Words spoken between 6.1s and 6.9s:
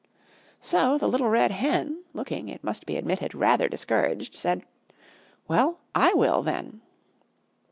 will, then."